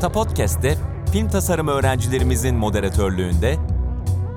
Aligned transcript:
Nokta 0.00 0.24
Podcast'te 0.24 0.76
film 1.12 1.28
tasarımı 1.28 1.70
öğrencilerimizin 1.70 2.56
moderatörlüğünde 2.56 3.56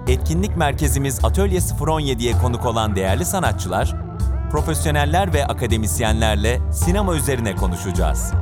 etkinlik 0.08 0.58
merkezimiz 0.58 1.26
Atölye 1.26 1.60
017'ye 1.60 2.34
konuk 2.34 2.66
olan 2.66 2.96
değerli 2.96 3.26
sanatçılar, 3.26 3.96
profesyoneller 4.52 5.34
ve 5.34 5.46
akademisyenlerle 5.46 6.60
sinema 6.72 7.16
üzerine 7.16 7.56
konuşacağız. 7.56 8.34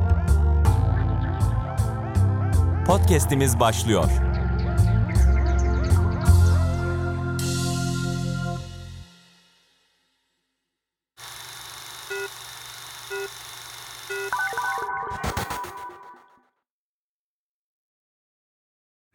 Podcast'imiz 2.85 3.59
başlıyor. 3.59 4.30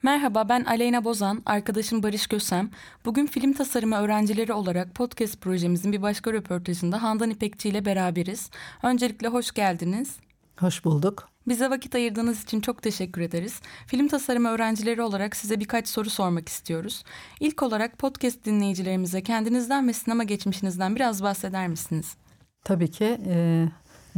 Merhaba 0.07 0.49
ben 0.49 0.65
Aleyna 0.65 1.05
Bozan, 1.05 1.43
arkadaşım 1.47 2.03
Barış 2.03 2.27
Gösem. 2.27 2.71
Bugün 3.05 3.27
film 3.27 3.53
tasarımı 3.53 3.97
öğrencileri 3.97 4.53
olarak 4.53 4.95
podcast 4.95 5.41
projemizin 5.41 5.93
bir 5.93 6.03
başka 6.03 6.33
röportajında 6.33 7.03
Handan 7.03 7.31
İpekçi 7.31 7.69
ile 7.69 7.85
beraberiz. 7.85 8.51
Öncelikle 8.83 9.29
hoş 9.29 9.53
geldiniz. 9.53 10.17
Hoş 10.61 10.85
bulduk. 10.85 11.29
Bize 11.49 11.71
vakit 11.71 11.95
ayırdığınız 11.95 12.43
için 12.43 12.61
çok 12.61 12.83
teşekkür 12.83 13.21
ederiz. 13.21 13.61
Film 13.87 14.09
tasarımı 14.09 14.49
öğrencileri 14.49 15.03
olarak 15.03 15.37
size 15.37 15.61
birkaç 15.61 15.89
soru 15.89 16.11
sormak 16.11 16.49
istiyoruz. 16.49 17.05
İlk 17.41 17.63
olarak 17.63 17.99
podcast 17.99 18.45
dinleyicilerimize 18.45 19.23
kendinizden 19.23 19.89
ve 19.89 19.93
sinema 19.93 20.25
geçmişinizden 20.25 20.97
biraz 20.97 21.23
bahseder 21.23 21.69
misiniz? 21.69 22.17
Tabii 22.65 22.91
ki. 22.91 23.21
E, 23.27 23.69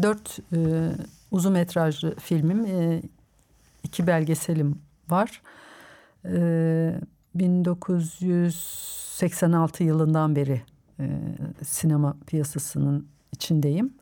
dört 0.03 0.39
e, 0.53 0.59
uzun 1.31 1.53
metrajlı 1.53 2.16
filmim, 2.16 2.66
e, 2.66 3.03
iki 3.83 4.06
belgeselim 4.06 4.78
var. 5.09 5.42
E, 6.24 7.00
1986 7.34 9.84
yılından 9.84 10.36
beri 10.36 10.62
e, 11.00 11.10
sinema 11.64 12.16
piyasasının 12.27 13.08
içindeyim. 13.33 13.94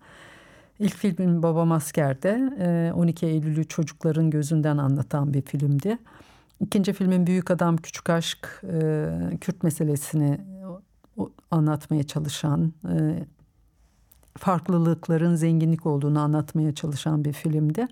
İlk 0.78 0.95
filmim 0.95 1.42
Babam 1.42 1.73
Asker'de. 1.73 2.92
12 2.92 3.27
Eylül'ü 3.27 3.69
çocukların 3.69 4.31
gözünden 4.31 4.77
anlatan 4.77 5.34
bir 5.34 5.42
filmdi. 5.42 5.98
İkinci 6.61 6.92
filmin 6.92 7.27
Büyük 7.27 7.50
Adam 7.50 7.77
Küçük 7.77 8.11
Aşk, 8.11 8.62
Kürt 9.41 9.62
meselesini 9.62 10.41
anlatmaya 11.51 12.03
çalışan, 12.03 12.73
farklılıkların 14.39 15.34
zenginlik 15.34 15.86
olduğunu 15.86 16.20
anlatmaya 16.20 16.75
çalışan 16.75 17.25
bir 17.25 17.33
filmdi. 17.33 17.86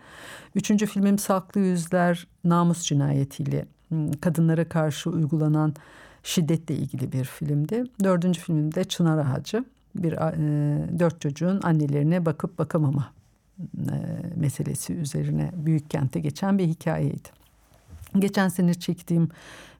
Üçüncü 0.54 0.86
filmim 0.86 1.18
Saklı 1.18 1.60
Yüzler 1.60 2.26
Namus 2.44 2.82
Cinayetiyle 2.82 3.66
kadınlara 4.20 4.68
karşı 4.68 5.10
uygulanan 5.10 5.74
şiddetle 6.22 6.74
ilgili 6.74 7.12
bir 7.12 7.24
filmdi. 7.24 7.84
Dördüncü 8.04 8.40
filmim 8.40 8.74
de 8.74 8.84
Çınar 8.84 9.26
Ağacı 9.26 9.64
bir 9.94 10.12
e, 10.12 10.98
dört 10.98 11.20
çocuğun 11.20 11.60
annelerine 11.62 12.26
bakıp 12.26 12.58
bakamama 12.58 13.12
e, 13.60 13.96
meselesi 14.36 14.92
üzerine 14.94 15.50
büyük 15.54 15.90
kente 15.90 16.20
geçen 16.20 16.58
bir 16.58 16.66
hikayeydi. 16.66 17.28
Geçen 18.18 18.48
sene 18.48 18.74
çektiğim 18.74 19.28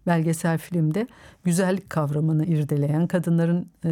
belgesel 0.06 0.58
filmde 0.58 1.06
güzellik 1.44 1.90
kavramını 1.90 2.44
irdeleyen, 2.44 3.06
kadınların 3.06 3.68
e, 3.84 3.90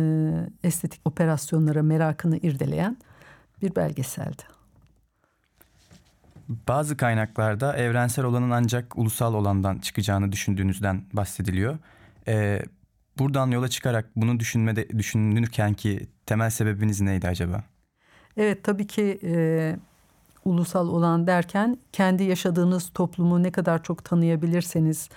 estetik 0.65 1.01
operasyonlara 1.05 1.83
merakını 1.83 2.37
irdeleyen 2.37 2.97
bir 3.63 3.77
belgeseldi. 3.77 4.43
Bazı 6.49 6.97
kaynaklarda 6.97 7.77
evrensel 7.77 8.25
olanın 8.25 8.51
ancak 8.51 8.99
ulusal 8.99 9.35
olandan 9.35 9.79
çıkacağını 9.79 10.33
düşündüğünüzden 10.33 11.05
bahsediliyor. 11.13 11.79
Ee, 12.29 12.63
Buradan 13.19 13.51
yola 13.51 13.69
çıkarak 13.69 14.11
bunu 14.17 14.41
düşünmede 14.41 14.99
düşünülürken 14.99 15.75
ki 15.75 16.07
temel 16.27 16.51
sebebiniz 16.51 17.01
neydi 17.01 17.29
acaba? 17.29 17.65
Evet 18.37 18.65
tabii 18.65 18.87
ki 18.87 19.21
e, 19.23 19.77
ulusal 20.45 20.89
olan 20.89 21.27
derken 21.27 21.79
kendi 21.93 22.25
yaşadığınız 22.25 22.91
toplumu 22.95 23.43
ne 23.43 23.53
kadar 23.53 23.83
çok 23.83 24.05
tanıyabilirseniz, 24.05 25.09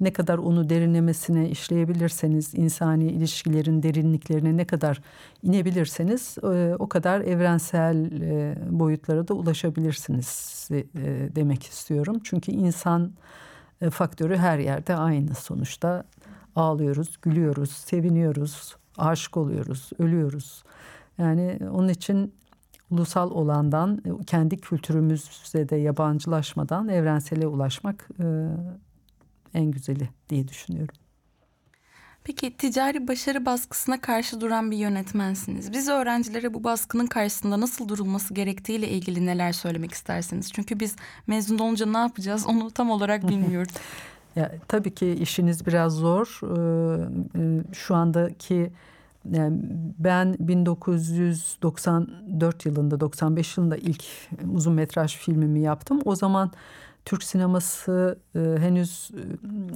ne 0.00 0.12
kadar 0.12 0.38
onu 0.38 0.70
derinlemesine 0.70 1.50
işleyebilirseniz, 1.50 2.54
insani 2.54 3.04
ilişkilerin 3.04 3.82
derinliklerine 3.82 4.56
ne 4.56 4.64
kadar 4.64 5.00
inebilirseniz 5.42 6.36
e, 6.42 6.74
o 6.78 6.88
kadar 6.88 7.20
evrensel 7.20 8.22
e, 8.22 8.56
boyutlara 8.70 9.28
da 9.28 9.34
ulaşabilirsiniz 9.34 10.68
e, 10.70 10.84
demek 11.36 11.62
istiyorum. 11.62 12.20
Çünkü 12.24 12.52
insan 12.52 13.12
faktörü 13.90 14.36
her 14.36 14.58
yerde 14.58 14.96
aynı 14.96 15.34
sonuçta 15.34 16.04
ağlıyoruz, 16.56 17.18
gülüyoruz, 17.22 17.70
seviniyoruz, 17.70 18.76
aşık 18.98 19.36
oluyoruz, 19.36 19.90
ölüyoruz. 19.98 20.62
Yani 21.18 21.58
onun 21.72 21.88
için 21.88 22.34
ulusal 22.90 23.30
olandan 23.30 24.02
kendi 24.26 24.56
kültürümüze 24.56 25.68
de 25.68 25.76
yabancılaşmadan 25.76 26.88
evrensele 26.88 27.46
ulaşmak 27.46 28.08
e, 28.20 28.24
en 29.54 29.70
güzeli 29.70 30.08
diye 30.28 30.48
düşünüyorum. 30.48 30.94
Peki 32.24 32.56
ticari 32.56 33.08
başarı 33.08 33.46
baskısına 33.46 34.00
karşı 34.00 34.40
duran 34.40 34.70
bir 34.70 34.76
yönetmensiniz. 34.76 35.72
Biz 35.72 35.88
öğrencilere 35.88 36.54
bu 36.54 36.64
baskının 36.64 37.06
karşısında 37.06 37.60
nasıl 37.60 37.88
durulması 37.88 38.34
gerektiğiyle 38.34 38.88
ilgili 38.88 39.26
neler 39.26 39.52
söylemek 39.52 39.92
istersiniz? 39.92 40.52
Çünkü 40.52 40.80
biz 40.80 40.96
mezun 41.26 41.58
olunca 41.58 41.86
ne 41.86 41.98
yapacağız 41.98 42.46
onu 42.46 42.70
tam 42.70 42.90
olarak 42.90 43.22
bilmiyoruz. 43.28 43.72
Ya, 44.36 44.52
tabii 44.68 44.94
ki 44.94 45.10
işiniz 45.10 45.66
biraz 45.66 45.92
zor. 45.92 46.40
Ee, 46.42 46.48
e, 47.38 47.62
şu 47.72 47.94
andaki 47.94 48.70
yani 49.32 49.60
ben 49.98 50.36
1994 50.38 52.66
yılında 52.66 53.00
95 53.00 53.56
yılında 53.56 53.76
ilk 53.76 54.04
uzun 54.52 54.74
metraj 54.74 55.16
filmimi 55.16 55.60
yaptım. 55.60 56.00
O 56.04 56.14
zaman 56.14 56.50
Türk 57.08 57.22
sineması 57.22 58.18
e, 58.34 58.38
henüz 58.38 59.10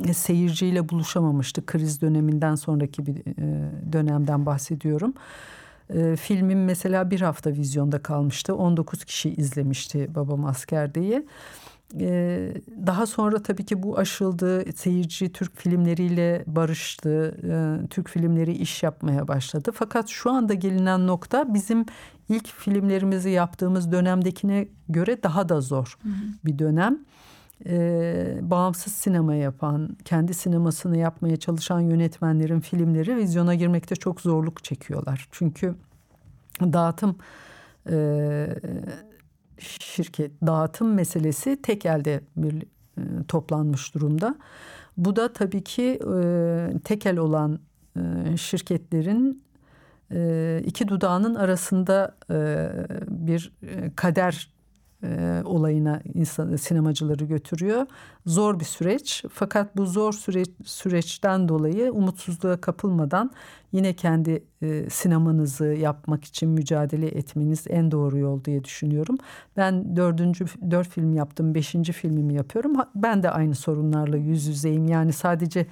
e, 0.08 0.14
seyirciyle 0.14 0.88
buluşamamıştı. 0.88 1.66
Kriz 1.66 2.02
döneminden 2.02 2.54
sonraki 2.54 3.06
bir 3.06 3.16
e, 3.16 3.92
dönemden 3.92 4.46
bahsediyorum. 4.46 5.14
E, 5.94 6.16
filmim 6.16 6.64
mesela 6.64 7.10
bir 7.10 7.20
hafta 7.20 7.50
vizyonda 7.50 8.02
kalmıştı. 8.02 8.54
19 8.54 9.04
kişi 9.04 9.30
izlemişti 9.30 10.14
Babam 10.14 10.44
Asker'deyi. 10.44 11.26
Ee, 12.00 12.54
daha 12.86 13.06
sonra 13.06 13.42
tabii 13.42 13.64
ki 13.64 13.82
bu 13.82 13.98
aşıldı. 13.98 14.72
Seyirci 14.72 15.32
Türk 15.32 15.56
filmleriyle 15.56 16.44
barıştı. 16.46 17.36
Ee, 17.44 17.88
Türk 17.88 18.08
filmleri 18.08 18.52
iş 18.52 18.82
yapmaya 18.82 19.28
başladı. 19.28 19.70
Fakat 19.74 20.08
şu 20.08 20.30
anda 20.30 20.54
gelinen 20.54 21.06
nokta 21.06 21.54
bizim 21.54 21.86
ilk 22.34 22.46
filmlerimizi 22.46 23.30
yaptığımız 23.30 23.92
dönemdekine 23.92 24.68
göre 24.88 25.22
daha 25.22 25.48
da 25.48 25.60
zor 25.60 25.96
hı 26.02 26.08
hı. 26.08 26.12
bir 26.44 26.58
dönem. 26.58 26.98
Ee, 27.66 28.38
bağımsız 28.42 28.92
sinema 28.92 29.34
yapan, 29.34 29.96
kendi 30.04 30.34
sinemasını 30.34 30.98
yapmaya 30.98 31.36
çalışan 31.36 31.80
yönetmenlerin 31.80 32.60
filmleri 32.60 33.16
vizyona 33.16 33.54
girmekte 33.54 33.96
çok 33.96 34.20
zorluk 34.20 34.64
çekiyorlar. 34.64 35.28
Çünkü 35.30 35.74
dağıtım 36.60 37.16
e, 37.90 38.46
şirket 39.58 40.30
dağıtım 40.46 40.94
meselesi 40.94 41.62
tek 41.62 41.86
elde 41.86 42.20
bir 42.36 42.62
e, 42.98 43.02
toplanmış 43.28 43.94
durumda. 43.94 44.34
Bu 44.96 45.16
da 45.16 45.32
tabii 45.32 45.64
ki 45.64 46.00
e, 46.14 46.70
tekel 46.84 47.18
olan 47.18 47.58
e, 47.96 48.36
şirketlerin 48.36 49.42
iki 50.66 50.88
dudağının 50.88 51.34
arasında 51.34 52.14
e, 52.30 52.68
bir 53.08 53.52
e, 53.62 53.90
kader 53.96 54.52
e, 55.04 55.42
olayına 55.44 56.00
insan, 56.14 56.56
sinemacıları 56.56 57.24
götürüyor. 57.24 57.86
Zor 58.26 58.60
bir 58.60 58.64
süreç 58.64 59.24
fakat 59.32 59.76
bu 59.76 59.86
zor 59.86 60.12
süreç 60.12 60.48
süreçten 60.64 61.48
dolayı 61.48 61.92
umutsuzluğa 61.92 62.60
kapılmadan 62.60 63.30
yine 63.72 63.92
kendi 63.92 64.44
e, 64.62 64.90
sinemanızı 64.90 65.64
yapmak 65.66 66.24
için 66.24 66.48
mücadele 66.48 67.06
etmeniz 67.06 67.64
en 67.68 67.90
doğru 67.90 68.18
yol 68.18 68.44
diye 68.44 68.64
düşünüyorum. 68.64 69.16
Ben 69.56 69.96
dördüncü 69.96 70.44
dört 70.70 70.88
film 70.88 71.14
yaptım, 71.14 71.54
beşinci 71.54 71.92
filmimi 71.92 72.34
yapıyorum. 72.34 72.72
Ben 72.94 73.22
de 73.22 73.30
aynı 73.30 73.54
sorunlarla 73.54 74.16
yüz 74.16 74.46
yüzeyim. 74.46 74.88
Yani 74.88 75.12
sadece 75.12 75.66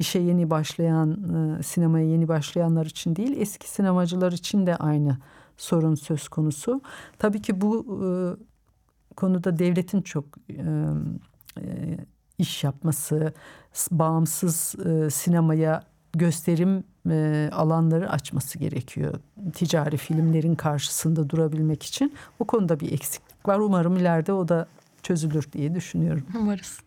işe 0.00 0.18
yeni 0.18 0.50
başlayan, 0.50 1.10
e, 1.58 1.62
sinemaya 1.62 2.06
yeni 2.06 2.28
başlayanlar 2.28 2.86
için 2.86 3.16
değil, 3.16 3.36
eski 3.40 3.70
sinemacılar 3.70 4.32
için 4.32 4.66
de 4.66 4.76
aynı 4.76 5.16
sorun 5.56 5.94
söz 5.94 6.28
konusu. 6.28 6.80
Tabii 7.18 7.42
ki 7.42 7.60
bu 7.60 7.86
e, 8.04 8.08
konuda 9.14 9.58
devletin 9.58 10.02
çok 10.02 10.24
e, 10.50 10.64
iş 12.38 12.64
yapması, 12.64 13.32
bağımsız 13.90 14.74
sinemaya 15.14 15.82
gösterim 16.12 16.84
alanları 17.52 18.10
açması 18.10 18.58
gerekiyor. 18.58 19.14
Ticari 19.54 19.96
filmlerin 19.96 20.54
karşısında 20.54 21.30
durabilmek 21.30 21.82
için. 21.82 22.14
Bu 22.40 22.44
konuda 22.44 22.80
bir 22.80 22.92
eksiklik 22.92 23.48
var. 23.48 23.58
Umarım 23.58 23.96
ileride 23.96 24.32
o 24.32 24.48
da 24.48 24.66
çözülür 25.02 25.52
diye 25.52 25.74
düşünüyorum. 25.74 26.26
Umarız. 26.38 26.80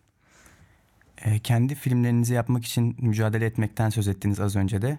E, 1.24 1.38
kendi 1.38 1.74
filmlerinizi 1.74 2.34
yapmak 2.34 2.64
için 2.64 2.96
mücadele 2.98 3.46
etmekten 3.46 3.90
söz 3.90 4.08
ettiniz 4.08 4.40
az 4.40 4.56
önce 4.56 4.82
de. 4.82 4.98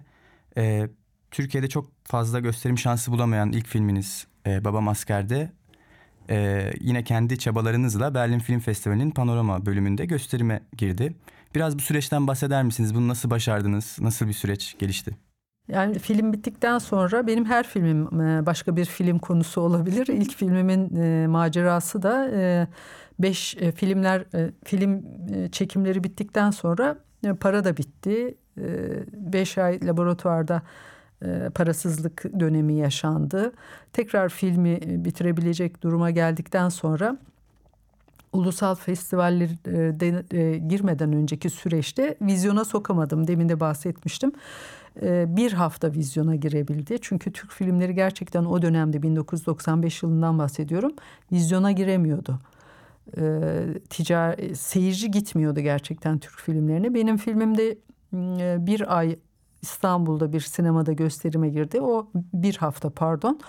E, 0.56 0.88
Türkiye'de 1.30 1.68
çok 1.68 1.90
fazla 2.04 2.40
gösterim 2.40 2.78
şansı 2.78 3.12
bulamayan 3.12 3.52
ilk 3.52 3.66
filminiz 3.66 4.26
e, 4.46 4.64
Babam 4.64 4.88
Asker'de 4.88 5.52
e, 6.30 6.70
yine 6.80 7.04
kendi 7.04 7.38
çabalarınızla 7.38 8.14
Berlin 8.14 8.38
Film 8.38 8.60
Festivali'nin 8.60 9.10
panorama 9.10 9.66
bölümünde 9.66 10.06
gösterime 10.06 10.60
girdi. 10.76 11.14
Biraz 11.54 11.78
bu 11.78 11.82
süreçten 11.82 12.26
bahseder 12.26 12.62
misiniz? 12.62 12.94
Bunu 12.94 13.08
nasıl 13.08 13.30
başardınız? 13.30 13.96
Nasıl 14.00 14.28
bir 14.28 14.32
süreç 14.32 14.76
gelişti? 14.78 15.25
Yani 15.68 15.98
film 15.98 16.32
bittikten 16.32 16.78
sonra 16.78 17.26
benim 17.26 17.44
her 17.44 17.66
filmim 17.66 18.20
e, 18.20 18.46
başka 18.46 18.76
bir 18.76 18.84
film 18.84 19.18
konusu 19.18 19.60
olabilir. 19.60 20.06
İlk 20.06 20.36
filmimin 20.36 20.96
e, 20.96 21.26
macerası 21.26 22.02
da 22.02 22.30
e, 22.30 22.66
beş 23.18 23.56
filmler 23.74 24.24
film 24.64 25.04
çekimleri 25.52 26.04
bittikten 26.04 26.50
sonra 26.50 26.96
para 27.40 27.64
da 27.64 27.76
bitti. 27.76 28.34
Beş 29.12 29.58
ay 29.58 29.86
laboratuvarda 29.86 30.62
parasızlık 31.54 32.40
dönemi 32.40 32.74
yaşandı. 32.74 33.52
Tekrar 33.92 34.28
filmi 34.28 34.80
bitirebilecek 35.04 35.82
duruma 35.82 36.10
geldikten 36.10 36.68
sonra 36.68 37.16
ulusal 38.32 38.74
festivallere 38.74 40.58
girmeden 40.68 41.12
önceki 41.12 41.50
süreçte 41.50 42.16
vizyona 42.20 42.64
sokamadım. 42.64 43.28
Demin 43.28 43.48
de 43.48 43.60
bahsetmiştim. 43.60 44.32
E, 45.02 45.36
bir 45.36 45.52
hafta 45.52 45.92
vizyona 45.92 46.34
girebildi. 46.34 46.98
Çünkü 47.00 47.32
Türk 47.32 47.52
filmleri 47.52 47.94
gerçekten 47.94 48.44
o 48.44 48.62
dönemde 48.62 49.02
1995 49.02 50.02
yılından 50.02 50.38
bahsediyorum. 50.38 50.92
Vizyona 51.32 51.72
giremiyordu. 51.72 52.40
E, 53.16 53.50
ticari, 53.90 54.56
seyirci 54.56 55.10
gitmiyordu 55.10 55.60
gerçekten 55.60 56.18
Türk 56.18 56.40
filmlerine. 56.40 56.94
Benim 56.94 57.16
filmimde 57.16 57.78
e, 58.14 58.56
bir 58.66 58.98
ay 58.98 59.16
İstanbul'da 59.62 60.32
bir 60.32 60.40
sinemada 60.40 60.92
gösterime 60.92 61.48
girdi. 61.48 61.80
O 61.80 62.08
bir 62.14 62.56
hafta 62.56 62.90
pardon. 62.90 63.40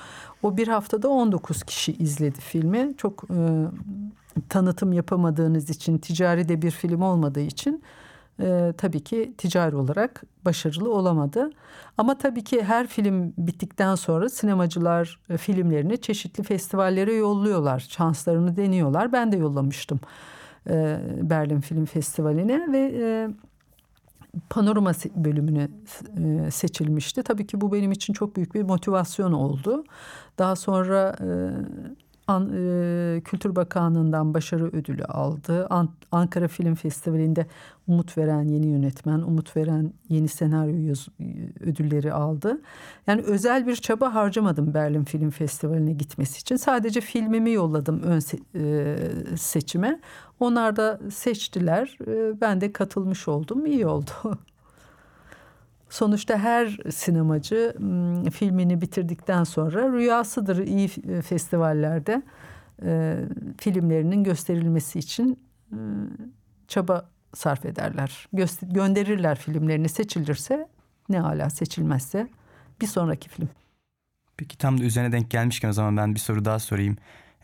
O 0.43 0.57
bir 0.57 0.67
haftada 0.67 1.09
19 1.09 1.63
kişi 1.63 1.93
izledi 1.93 2.41
filmi. 2.41 2.93
Çok 2.97 3.23
e, 3.23 3.65
tanıtım 4.49 4.93
yapamadığınız 4.93 5.69
için, 5.69 5.97
ticari 5.97 6.49
de 6.49 6.61
bir 6.61 6.71
film 6.71 7.01
olmadığı 7.01 7.41
için 7.41 7.83
e, 8.41 8.73
tabii 8.77 8.99
ki 8.99 9.33
ticari 9.37 9.75
olarak 9.75 10.23
başarılı 10.45 10.93
olamadı. 10.93 11.49
Ama 11.97 12.17
tabii 12.17 12.43
ki 12.43 12.63
her 12.63 12.87
film 12.87 13.33
bittikten 13.37 13.95
sonra 13.95 14.29
sinemacılar 14.29 15.19
e, 15.29 15.37
filmlerini 15.37 16.01
çeşitli 16.01 16.43
festivallere 16.43 17.13
yolluyorlar. 17.13 17.87
Şanslarını 17.89 18.57
deniyorlar. 18.57 19.11
Ben 19.11 19.31
de 19.31 19.37
yollamıştım 19.37 19.99
e, 20.69 20.99
Berlin 21.21 21.59
Film 21.59 21.85
Festivali'ne 21.85 22.71
ve 22.71 22.93
e, 23.01 23.29
panorama 24.49 24.91
bölümüne 25.15 25.67
e, 26.17 26.51
seçilmişti. 26.51 27.23
Tabii 27.23 27.47
ki 27.47 27.61
bu 27.61 27.73
benim 27.73 27.91
için 27.91 28.13
çok 28.13 28.35
büyük 28.35 28.55
bir 28.55 28.63
motivasyon 28.63 29.33
oldu. 29.33 29.83
Daha 30.39 30.55
sonra 30.55 31.15
e, 31.21 31.27
An, 32.27 32.51
e, 32.53 33.21
Kültür 33.25 33.55
Bakanlığı'ndan 33.55 34.33
başarı 34.33 34.65
ödülü 34.65 35.05
aldı. 35.05 35.67
An, 35.69 35.89
Ankara 36.11 36.47
Film 36.47 36.75
Festivali'nde 36.75 37.45
umut 37.87 38.17
veren 38.17 38.43
yeni 38.43 38.65
yönetmen, 38.67 39.19
umut 39.19 39.57
veren 39.57 39.93
yeni 40.09 40.27
senaryo 40.27 40.75
yaz, 40.87 41.07
ödülleri 41.59 42.13
aldı. 42.13 42.61
Yani 43.07 43.21
özel 43.21 43.67
bir 43.67 43.75
çaba 43.75 44.13
harcamadım 44.15 44.73
Berlin 44.73 45.03
Film 45.03 45.29
Festivali'ne 45.29 45.93
gitmesi 45.93 46.39
için. 46.39 46.55
Sadece 46.55 47.01
filmimi 47.01 47.51
yolladım 47.51 48.01
ön 48.03 48.19
se, 48.19 48.37
e, 48.55 48.95
seçime. 49.37 49.99
Onlar 50.39 50.75
da 50.75 50.99
seçtiler. 51.11 51.97
E, 52.07 52.41
ben 52.41 52.61
de 52.61 52.71
katılmış 52.73 53.27
oldum. 53.27 53.65
İyi 53.65 53.87
oldu. 53.87 54.11
Sonuçta 55.89 56.37
her 56.37 56.77
sinemacı 56.91 57.73
filmini 58.31 58.81
bitirdikten 58.81 59.43
sonra 59.43 59.91
rüyasıdır 59.91 60.57
iyi 60.57 60.87
festivallerde 61.21 62.21
e, 62.83 63.19
filmlerinin 63.57 64.23
gösterilmesi 64.23 64.99
için 64.99 65.39
e, 65.71 65.77
çaba 66.67 67.09
sarf 67.33 67.65
ederler. 67.65 68.27
Gönderirler 68.61 69.37
filmlerini 69.37 69.89
seçilirse 69.89 70.67
ne 71.09 71.19
hala 71.19 71.49
seçilmezse 71.49 72.27
bir 72.81 72.87
sonraki 72.87 73.29
film. 73.29 73.49
Peki 74.37 74.57
tam 74.57 74.79
da 74.79 74.83
üzerine 74.83 75.11
denk 75.11 75.31
gelmişken 75.31 75.69
o 75.69 75.73
zaman 75.73 75.97
ben 75.97 76.15
bir 76.15 76.19
soru 76.19 76.45
daha 76.45 76.59
sorayım. 76.59 76.97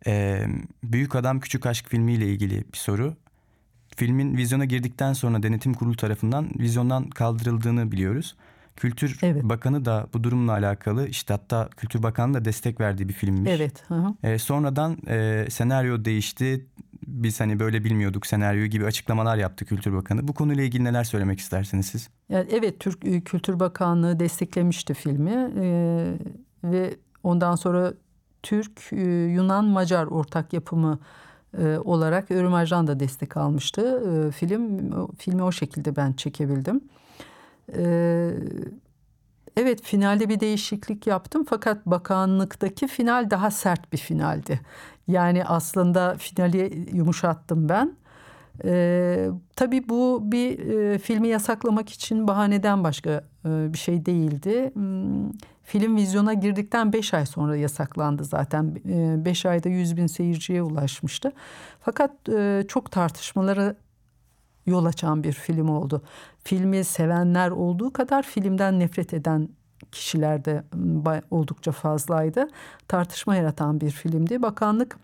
Ee, 0.07 0.45
Büyük 0.84 1.16
Adam 1.16 1.40
Küçük 1.40 1.66
Aşk 1.66 1.90
filmiyle 1.90 2.28
ilgili 2.28 2.63
bir 2.74 2.78
soru. 2.78 3.16
Filmin 3.95 4.38
vizyona 4.38 4.66
girdikten 4.66 5.13
sonra 5.13 5.44
denetim 5.44 5.74
kurulu 5.74 5.95
tarafından 5.95 6.50
vizyondan 6.60 7.10
kaldırıldığını 7.10 7.92
biliyoruz. 7.92 8.36
Kültür 8.75 9.19
evet. 9.22 9.44
Bakanı 9.44 9.86
da 9.86 10.07
bu 10.13 10.24
durumla 10.24 10.51
alakalı 10.51 11.07
işte 11.07 11.34
hatta 11.34 11.69
Kültür 11.78 12.04
Bakanı 12.04 12.34
da 12.34 12.45
destek 12.45 12.80
verdiği 12.80 13.10
bir 13.10 13.13
filmmiş. 13.13 13.51
Evet. 13.51 13.84
Hı 13.88 13.94
hı. 13.94 14.28
E, 14.28 14.40
sonradan 14.40 14.98
e, 15.07 15.45
senaryo 15.50 16.06
değişti. 16.06 16.66
Biz 17.07 17.40
hani 17.40 17.60
böyle 17.60 17.84
bilmiyorduk 17.84 18.28
senaryoyu 18.28 18.68
gibi 18.68 18.86
açıklamalar 18.86 19.38
yaptı 19.38 19.66
Kültür 19.66 19.94
Bakanı. 19.94 20.28
Bu 20.28 20.34
konuyla 20.34 20.63
ilgili 20.63 20.84
neler 20.84 21.04
söylemek 21.04 21.40
istersiniz 21.40 21.86
siz? 21.86 22.10
Yani 22.30 22.48
evet 22.51 22.80
Türk 22.80 23.06
e, 23.06 23.22
Kültür 23.22 23.60
Bakanlığı 23.60 24.19
desteklemişti 24.19 24.94
filmi 24.94 25.51
e, 25.60 25.68
ve 26.63 26.94
ondan 27.24 27.56
sonra 27.56 27.94
Türk, 28.44 28.94
e, 28.94 29.01
Yunan, 29.12 29.66
Macar 29.66 30.06
ortak 30.06 30.54
yapımı 30.54 31.00
e, 31.57 31.77
olarak 31.77 32.31
Örümaj'dan 32.31 32.88
da 32.88 33.00
destek 33.00 33.38
almıştı. 33.38 34.03
E, 34.27 34.31
film 34.31 34.91
filmi 35.17 35.44
o 35.44 35.51
şekilde 35.51 35.95
ben 35.95 36.13
çekebildim. 36.13 36.81
E, 37.75 37.83
evet 39.57 39.81
finalde 39.83 40.29
bir 40.29 40.39
değişiklik 40.39 41.07
yaptım 41.07 41.45
fakat 41.50 41.85
bakanlıktaki 41.85 42.88
final 42.88 43.29
daha 43.29 43.51
sert 43.51 43.94
bir 43.94 43.97
finaldi. 43.97 44.59
Yani 45.07 45.45
aslında 45.45 46.15
finali 46.17 46.89
yumuşattım 46.94 47.69
ben. 47.69 47.95
Ee, 48.65 49.29
tabii 49.55 49.89
bu 49.89 50.31
bir 50.31 50.59
e, 50.59 50.97
filmi 50.97 51.27
yasaklamak 51.27 51.89
için 51.89 52.28
bahaneden 52.28 52.83
başka 52.83 53.09
e, 53.45 53.73
bir 53.73 53.78
şey 53.78 54.06
değildi. 54.06 54.71
Hmm, 54.73 55.31
film 55.63 55.95
vizyona 55.95 56.33
girdikten 56.33 56.94
beş 56.94 57.13
ay 57.13 57.25
sonra 57.25 57.56
yasaklandı 57.56 58.23
zaten. 58.23 58.75
E, 58.89 59.25
beş 59.25 59.45
ayda 59.45 59.69
yüz 59.69 59.97
bin 59.97 60.07
seyirciye 60.07 60.61
ulaşmıştı. 60.61 61.31
Fakat 61.81 62.30
e, 62.30 62.66
çok 62.68 62.92
tartışmalara 62.92 63.75
yol 64.66 64.85
açan 64.85 65.23
bir 65.23 65.33
film 65.33 65.69
oldu. 65.69 66.01
Filmi 66.44 66.83
sevenler 66.83 67.51
olduğu 67.51 67.94
kadar 67.94 68.23
filmden 68.23 68.80
nefret 68.80 69.13
eden 69.13 69.49
kişiler 69.92 70.45
de 70.45 70.63
oldukça 71.31 71.71
fazlaydı. 71.71 72.47
Tartışma 72.87 73.35
yaratan 73.35 73.81
bir 73.81 73.92
filmdi. 73.92 74.42
Bakanlık 74.42 74.97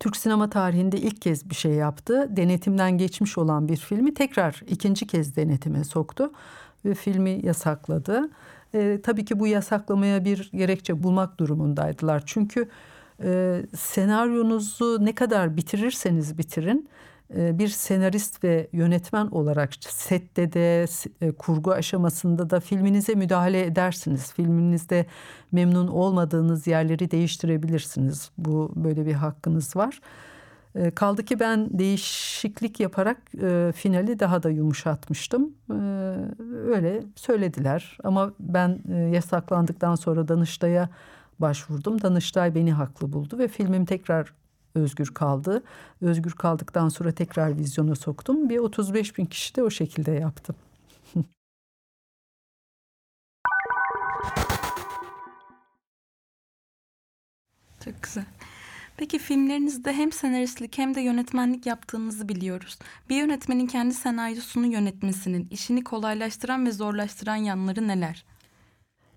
Türk 0.00 0.16
sinema 0.16 0.50
tarihinde 0.50 0.96
ilk 0.96 1.22
kez 1.22 1.50
bir 1.50 1.54
şey 1.54 1.72
yaptı. 1.72 2.28
Denetimden 2.36 2.98
geçmiş 2.98 3.38
olan 3.38 3.68
bir 3.68 3.76
filmi 3.76 4.14
tekrar 4.14 4.62
ikinci 4.68 5.06
kez 5.06 5.36
denetime 5.36 5.84
soktu 5.84 6.32
ve 6.84 6.94
filmi 6.94 7.40
yasakladı. 7.46 8.30
E, 8.74 9.00
tabii 9.02 9.24
ki 9.24 9.40
bu 9.40 9.46
yasaklamaya 9.46 10.24
bir 10.24 10.50
gerekçe 10.54 11.02
bulmak 11.02 11.38
durumundaydılar. 11.38 12.22
Çünkü 12.26 12.68
e, 13.22 13.62
senaryonuzu 13.76 15.04
ne 15.04 15.14
kadar 15.14 15.56
bitirirseniz 15.56 16.38
bitirin 16.38 16.88
bir 17.34 17.68
senarist 17.68 18.44
ve 18.44 18.68
yönetmen 18.72 19.26
olarak 19.26 19.70
sette 19.80 20.52
de 20.52 20.84
e, 21.20 21.32
kurgu 21.32 21.72
aşamasında 21.72 22.50
da 22.50 22.60
filminize 22.60 23.14
müdahale 23.14 23.64
edersiniz. 23.64 24.32
Filminizde 24.32 25.06
memnun 25.52 25.88
olmadığınız 25.88 26.66
yerleri 26.66 27.10
değiştirebilirsiniz. 27.10 28.30
Bu 28.38 28.72
böyle 28.76 29.06
bir 29.06 29.12
hakkınız 29.12 29.76
var. 29.76 30.00
E, 30.74 30.90
kaldı 30.90 31.24
ki 31.24 31.40
ben 31.40 31.78
değişiklik 31.78 32.80
yaparak 32.80 33.16
finali 33.74 34.20
daha 34.20 34.42
da 34.42 34.50
yumuşatmıştım. 34.50 35.54
Öyle 36.66 37.02
söylediler 37.16 37.98
ama 38.04 38.32
ben 38.40 38.78
yasaklandıktan 39.12 39.94
sonra 39.94 40.28
Danıştay'a 40.28 40.88
başvurdum. 41.38 42.02
Danıştay 42.02 42.54
beni 42.54 42.72
haklı 42.72 43.12
buldu 43.12 43.38
ve 43.38 43.48
filmim 43.48 43.84
tekrar 43.84 44.32
özgür 44.74 45.14
kaldı. 45.14 45.62
Özgür 46.00 46.32
kaldıktan 46.32 46.88
sonra 46.88 47.12
tekrar 47.12 47.58
vizyona 47.58 47.94
soktum. 47.94 48.48
Bir 48.48 48.58
35 48.58 49.18
bin 49.18 49.26
kişi 49.26 49.56
de 49.56 49.62
o 49.62 49.70
şekilde 49.70 50.10
yaptım. 50.12 50.56
Çok 57.84 58.02
güzel. 58.02 58.24
Peki 58.96 59.18
filmlerinizde 59.18 59.92
hem 59.92 60.12
senaristlik 60.12 60.78
hem 60.78 60.94
de 60.94 61.00
yönetmenlik 61.00 61.66
yaptığınızı 61.66 62.28
biliyoruz. 62.28 62.78
Bir 63.08 63.16
yönetmenin 63.16 63.66
kendi 63.66 63.94
senaryosunu 63.94 64.66
yönetmesinin 64.66 65.48
işini 65.50 65.84
kolaylaştıran 65.84 66.66
ve 66.66 66.72
zorlaştıran 66.72 67.36
yanları 67.36 67.88
neler? 67.88 68.24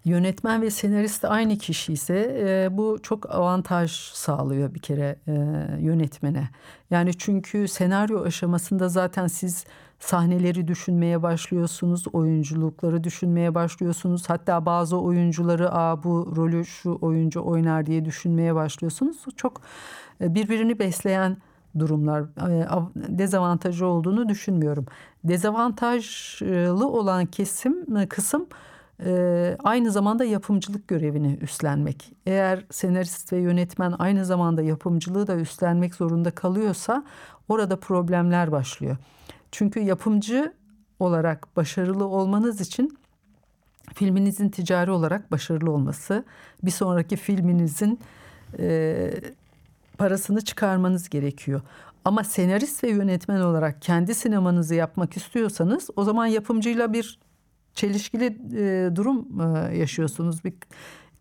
Yönetmen 0.05 0.61
ve 0.61 0.69
senarist 0.69 1.25
aynı 1.25 1.57
kişi 1.57 1.93
ise 1.93 2.37
e, 2.39 2.77
bu 2.77 2.99
çok 3.03 3.35
avantaj 3.35 3.91
sağlıyor 3.91 4.73
bir 4.73 4.79
kere 4.79 5.15
e, 5.27 5.31
yönetmene. 5.79 6.49
Yani 6.89 7.13
çünkü 7.17 7.67
senaryo 7.67 8.23
aşamasında 8.23 8.89
zaten 8.89 9.27
siz 9.27 9.65
sahneleri 9.99 10.67
düşünmeye 10.67 11.23
başlıyorsunuz, 11.23 12.05
oyunculukları 12.13 13.03
düşünmeye 13.03 13.55
başlıyorsunuz. 13.55 14.29
Hatta 14.29 14.65
bazı 14.65 14.97
oyuncuları 14.97 15.71
Aa, 15.71 16.03
bu 16.03 16.33
rolü 16.35 16.65
şu 16.65 16.97
oyuncu 17.01 17.41
oynar 17.45 17.85
diye 17.85 18.05
düşünmeye 18.05 18.55
başlıyorsunuz. 18.55 19.17
Çok 19.35 19.61
e, 20.21 20.35
birbirini 20.35 20.79
besleyen 20.79 21.37
durumlar 21.79 22.21
e, 22.21 22.67
dezavantajı 22.95 23.85
olduğunu 23.85 24.29
düşünmüyorum. 24.29 24.85
Dezavantajlı 25.23 26.87
olan 26.87 27.25
kesim 27.25 27.85
e, 29.05 29.57
aynı 29.63 29.91
zamanda 29.91 30.25
yapımcılık 30.25 30.87
görevini 30.87 31.37
üstlenmek. 31.41 32.13
Eğer 32.25 32.65
senarist 32.71 33.33
ve 33.33 33.37
yönetmen 33.37 33.93
aynı 33.99 34.25
zamanda 34.25 34.61
yapımcılığı 34.61 35.27
da 35.27 35.35
üstlenmek 35.35 35.95
zorunda 35.95 36.31
kalıyorsa 36.31 37.03
orada 37.49 37.79
problemler 37.79 38.51
başlıyor. 38.51 38.97
Çünkü 39.51 39.79
yapımcı 39.79 40.53
olarak 40.99 41.55
başarılı 41.55 42.05
olmanız 42.05 42.61
için 42.61 42.97
filminizin 43.93 44.49
ticari 44.49 44.91
olarak 44.91 45.31
başarılı 45.31 45.71
olması, 45.71 46.25
bir 46.63 46.71
sonraki 46.71 47.15
filminizin 47.15 47.99
e, 48.59 49.13
parasını 49.97 50.41
çıkarmanız 50.41 51.09
gerekiyor. 51.09 51.61
Ama 52.05 52.23
senarist 52.23 52.83
ve 52.83 52.89
yönetmen 52.89 53.39
olarak 53.39 53.81
kendi 53.81 54.15
sinemanızı 54.15 54.75
yapmak 54.75 55.17
istiyorsanız 55.17 55.89
o 55.95 56.03
zaman 56.03 56.25
yapımcıyla 56.25 56.93
bir 56.93 57.19
çelişkili 57.75 58.37
e, 58.55 58.95
durum 58.95 59.41
e, 59.41 59.77
yaşıyorsunuz. 59.77 60.43
Bir 60.43 60.53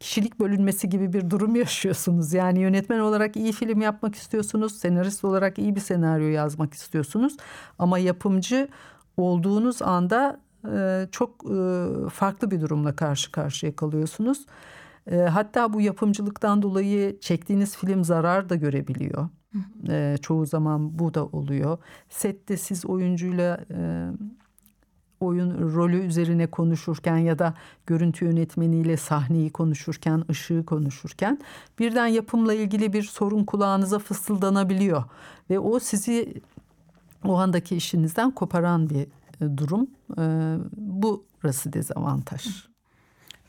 kişilik 0.00 0.40
bölünmesi 0.40 0.88
gibi 0.88 1.12
bir 1.12 1.30
durum 1.30 1.56
yaşıyorsunuz. 1.64 2.32
Yani 2.32 2.60
yönetmen 2.60 2.98
olarak 2.98 3.36
iyi 3.36 3.52
film 3.52 3.80
yapmak 3.80 4.14
istiyorsunuz, 4.14 4.78
senarist 4.78 5.24
olarak 5.24 5.58
iyi 5.58 5.76
bir 5.76 5.80
senaryo 5.80 6.28
yazmak 6.28 6.74
istiyorsunuz. 6.74 7.36
Ama 7.78 7.98
yapımcı 7.98 8.68
olduğunuz 9.16 9.82
anda 9.82 10.40
e, 10.72 11.06
çok 11.12 11.30
e, 11.30 11.86
farklı 12.10 12.50
bir 12.50 12.60
durumla 12.60 12.96
karşı 12.96 13.32
karşıya 13.32 13.76
kalıyorsunuz. 13.76 14.46
E, 15.10 15.16
hatta 15.16 15.72
bu 15.72 15.80
yapımcılıktan 15.80 16.62
dolayı 16.62 17.20
çektiğiniz 17.20 17.76
film 17.76 18.04
zarar 18.04 18.48
da 18.48 18.54
görebiliyor. 18.54 19.28
E, 19.88 20.16
çoğu 20.22 20.46
zaman 20.46 20.98
bu 20.98 21.14
da 21.14 21.26
oluyor. 21.26 21.78
Sette 22.08 22.56
siz 22.56 22.86
oyuncuyla 22.86 23.60
e, 23.70 24.10
oyun 25.22 25.74
rolü 25.74 25.98
üzerine 25.98 26.46
konuşurken 26.46 27.16
ya 27.16 27.38
da 27.38 27.54
görüntü 27.86 28.24
yönetmeniyle 28.24 28.96
sahneyi 28.96 29.50
konuşurken, 29.50 30.24
ışığı 30.30 30.64
konuşurken 30.66 31.38
birden 31.78 32.06
yapımla 32.06 32.54
ilgili 32.54 32.92
bir 32.92 33.02
sorun 33.02 33.44
kulağınıza 33.44 33.98
fısıldanabiliyor 33.98 35.04
ve 35.50 35.58
o 35.58 35.78
sizi 35.78 36.34
o 37.24 37.38
andaki 37.38 37.76
işinizden 37.76 38.30
koparan 38.30 38.90
bir 38.90 39.06
e, 39.40 39.58
durum. 39.58 39.86
E, 40.18 40.56
bu 40.76 41.24
burası 41.42 41.72
dezavantaj. 41.72 42.71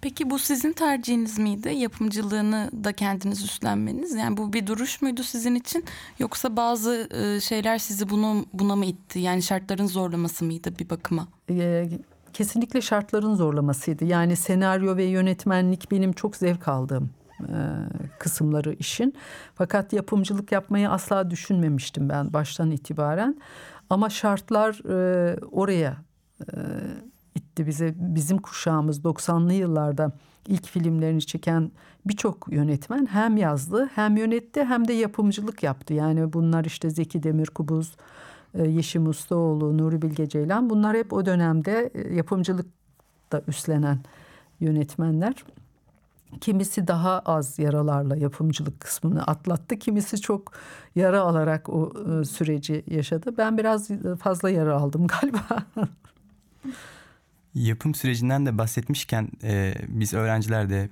Peki 0.04 0.30
bu 0.30 0.40
sizin 0.40 0.74
tercihiniz 0.74 1.40
miydi? 1.40 1.70
Yapımcılığını 1.70 2.70
da 2.84 2.94
kendiniz 2.94 3.44
üstlenmeniz. 3.44 4.14
Yani 4.16 4.38
bu 4.38 4.54
bir 4.54 4.68
duruş 4.68 5.02
muydu 5.02 5.24
sizin 5.24 5.56
için? 5.56 5.86
Yoksa 6.20 6.58
bazı 6.58 7.10
e, 7.12 7.40
şeyler 7.40 7.78
sizi 7.78 8.10
bunu 8.10 8.46
buna 8.54 8.76
mı 8.76 8.86
itti? 8.86 9.20
Yani 9.20 9.42
şartların 9.44 9.86
zorlaması 9.86 10.46
mıydı 10.46 10.74
bir 10.80 10.90
bakıma? 10.90 11.28
Kesinlikle 12.34 12.82
şartların 12.82 13.36
zorlamasıydı. 13.36 14.06
Yani 14.06 14.36
senaryo 14.36 14.98
ve 14.98 15.04
yönetmenlik 15.04 15.92
benim 15.92 16.14
çok 16.14 16.36
zevk 16.36 16.68
aldığım 16.68 17.10
kısımları 18.20 18.74
işin. 18.74 19.14
Fakat 19.56 19.94
yapımcılık 19.94 20.52
yapmayı 20.52 20.90
asla 20.90 21.30
düşünmemiştim 21.30 22.10
ben 22.10 22.34
baştan 22.34 22.72
itibaren. 22.72 23.42
Ama 23.90 24.10
şartlar 24.10 24.82
oraya 25.52 25.98
itti 27.54 27.68
bize. 27.68 27.94
Bizim 27.98 28.38
kuşağımız 28.38 29.00
90'lı 29.00 29.54
yıllarda 29.54 30.12
ilk 30.48 30.68
filmlerini 30.68 31.22
çeken 31.22 31.72
birçok 32.06 32.48
yönetmen 32.52 33.06
hem 33.06 33.38
yazdı 33.38 33.90
hem 33.96 34.18
yönetti 34.18 34.64
hem 34.64 34.88
de 34.88 34.94
yapımcılık 34.94 35.64
yaptı. 35.64 35.94
Yani 35.94 36.34
bunlar 36.34 36.66
işte 36.66 36.90
Zeki 36.90 37.24
Demirkubuz, 37.24 37.96
e, 38.54 38.68
Yeşim 38.68 39.08
Ustaoğlu, 39.08 39.78
Nuri 39.78 40.02
Bilge 40.02 40.30
Ceylan 40.30 40.70
bunlar 40.70 40.98
hep 40.98 41.14
o 41.14 41.26
dönemde 41.26 41.92
e, 41.94 42.16
yapımcılık 42.16 42.66
da 43.32 43.42
üstlenen 43.48 44.00
yönetmenler. 44.60 45.34
Kimisi 46.42 46.88
daha 46.88 47.20
az 47.20 47.60
yaralarla 47.60 48.16
yapımcılık 48.16 48.80
kısmını 48.80 49.24
atlattı. 49.24 49.80
Kimisi 49.80 50.22
çok 50.22 50.52
yara 50.96 51.22
alarak 51.22 51.70
o 51.70 51.94
e, 52.22 52.26
süreci 52.26 52.84
yaşadı. 52.88 53.38
Ben 53.38 53.58
biraz 53.58 53.90
fazla 54.20 54.50
yara 54.50 54.76
aldım 54.76 55.08
galiba. 55.22 55.58
Yapım 57.56 57.96
sürecinden 57.96 58.46
de 58.46 58.58
bahsetmişken 58.58 59.30
e, 59.44 59.74
biz 59.88 60.14
öğrenciler 60.14 60.70
de 60.70 60.90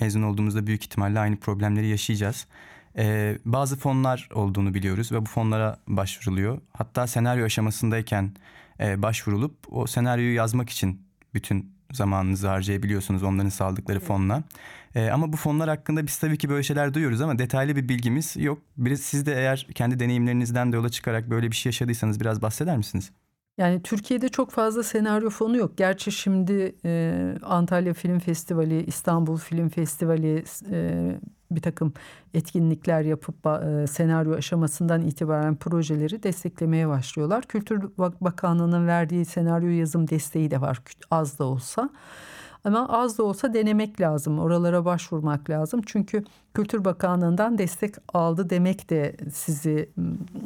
mezun 0.00 0.22
olduğumuzda 0.22 0.66
büyük 0.66 0.84
ihtimalle 0.84 1.18
aynı 1.18 1.36
problemleri 1.36 1.86
yaşayacağız. 1.86 2.46
E, 2.98 3.38
bazı 3.44 3.76
fonlar 3.76 4.28
olduğunu 4.34 4.74
biliyoruz 4.74 5.12
ve 5.12 5.20
bu 5.20 5.26
fonlara 5.26 5.78
başvuruluyor. 5.88 6.60
Hatta 6.72 7.06
senaryo 7.06 7.44
aşamasındayken 7.44 8.32
e, 8.80 9.02
başvurulup 9.02 9.54
o 9.70 9.86
senaryoyu 9.86 10.34
yazmak 10.34 10.70
için 10.70 11.02
bütün 11.34 11.74
zamanınızı 11.92 12.48
harcayabiliyorsunuz 12.48 13.22
onların 13.22 13.48
sağladıkları 13.48 13.98
evet. 13.98 14.08
fonla. 14.08 14.42
E, 14.94 15.10
ama 15.10 15.32
bu 15.32 15.36
fonlar 15.36 15.68
hakkında 15.68 16.06
biz 16.06 16.18
tabii 16.18 16.38
ki 16.38 16.48
böyle 16.48 16.62
şeyler 16.62 16.94
duyuyoruz 16.94 17.20
ama 17.20 17.38
detaylı 17.38 17.76
bir 17.76 17.88
bilgimiz 17.88 18.36
yok. 18.36 18.62
Biraz 18.76 19.00
siz 19.00 19.26
de 19.26 19.34
eğer 19.34 19.66
kendi 19.74 20.00
deneyimlerinizden 20.00 20.72
de 20.72 20.76
yola 20.76 20.88
çıkarak 20.88 21.30
böyle 21.30 21.50
bir 21.50 21.56
şey 21.56 21.70
yaşadıysanız 21.70 22.20
biraz 22.20 22.42
bahseder 22.42 22.76
misiniz? 22.76 23.10
Yani 23.58 23.82
Türkiye'de 23.82 24.28
çok 24.28 24.50
fazla 24.50 24.82
senaryo 24.82 25.30
fonu 25.30 25.56
yok. 25.56 25.76
Gerçi 25.76 26.12
şimdi 26.12 26.74
e, 26.84 27.34
Antalya 27.42 27.94
Film 27.94 28.18
Festivali, 28.18 28.84
İstanbul 28.84 29.36
Film 29.36 29.68
Festivali 29.68 30.44
e, 30.70 31.10
bir 31.50 31.62
takım 31.62 31.92
etkinlikler 32.34 33.02
yapıp 33.02 33.46
e, 33.46 33.86
senaryo 33.86 34.34
aşamasından 34.34 35.02
itibaren 35.02 35.56
projeleri 35.56 36.22
desteklemeye 36.22 36.88
başlıyorlar. 36.88 37.44
Kültür 37.44 37.82
Bakanlığı'nın 38.20 38.86
verdiği 38.86 39.24
senaryo 39.24 39.68
yazım 39.68 40.10
desteği 40.10 40.50
de 40.50 40.60
var 40.60 40.78
az 41.10 41.38
da 41.38 41.44
olsa. 41.44 41.90
Ama 42.64 42.88
az 42.88 43.18
da 43.18 43.22
olsa 43.22 43.54
denemek 43.54 44.00
lazım. 44.00 44.38
Oralara 44.38 44.84
başvurmak 44.84 45.50
lazım. 45.50 45.80
Çünkü 45.86 46.24
Kültür 46.54 46.84
Bakanlığı'ndan 46.84 47.58
destek 47.58 47.94
aldı 48.14 48.50
demek 48.50 48.90
de 48.90 49.16
sizi 49.32 49.90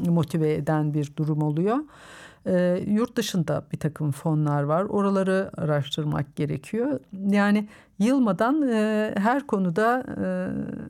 motive 0.09 0.55
eden 0.55 0.95
bir 0.95 1.13
durum 1.17 1.43
oluyor. 1.43 1.79
E, 2.47 2.85
yurt 2.87 3.17
dışında 3.17 3.65
bir 3.73 3.79
takım 3.79 4.13
fonlar 4.13 4.63
var. 4.63 4.83
Oraları 4.85 5.51
araştırmak 5.57 6.37
gerekiyor. 6.37 7.01
Yani 7.13 7.69
yılmadan 7.99 8.69
e, 8.69 9.15
her 9.17 9.47
konuda 9.47 10.05
e, 10.21 10.27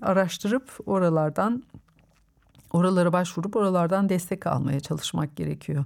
araştırıp 0.05 0.71
oralardan 0.87 1.63
oralara 2.73 3.13
başvurup 3.13 3.57
oralardan 3.57 4.09
destek 4.09 4.47
almaya 4.47 4.81
çalışmak 4.81 5.37
gerekiyor. 5.37 5.85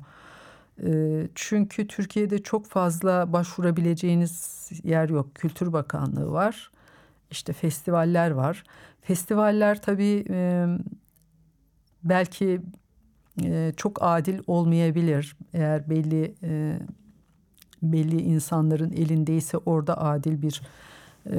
E, 0.87 1.23
çünkü 1.35 1.87
Türkiye'de 1.87 2.42
çok 2.42 2.66
fazla 2.66 3.33
başvurabileceğiniz 3.33 4.71
yer 4.85 5.09
yok. 5.09 5.35
Kültür 5.35 5.73
Bakanlığı 5.73 6.33
var. 6.33 6.71
İşte 7.31 7.52
festivaller 7.52 8.31
var. 8.31 8.64
Festivaller 9.00 9.83
tabii 9.83 10.25
belki 12.04 12.61
e, 13.42 13.72
çok 13.76 13.98
adil 14.00 14.38
olmayabilir. 14.46 15.36
Eğer 15.54 15.90
belli 15.90 16.34
e, 16.42 16.78
belli 17.82 18.22
insanların 18.22 18.92
elindeyse 18.92 19.58
orada 19.58 20.00
adil 20.00 20.42
bir 20.42 20.62
e, 21.26 21.38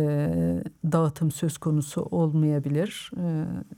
dağıtım 0.92 1.32
söz 1.32 1.58
konusu 1.58 2.02
olmayabilir. 2.02 3.12